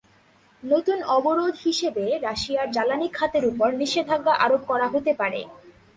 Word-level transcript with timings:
নতুন 0.63 0.99
অবরোধ 1.09 1.55
হিসেবে 1.65 2.05
রাশিয়ার 2.21 2.67
জ্বালানি 2.71 3.07
খাতের 3.13 3.43
ওপর 3.45 3.69
নিষেধাজ্ঞা 3.73 4.33
আরোপ 4.45 4.61
করা 4.67 4.87
হতে 4.87 5.11
পারে। 5.13 5.41